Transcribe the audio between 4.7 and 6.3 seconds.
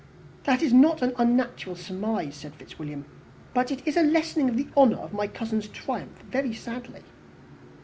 honour of my cousin's triumph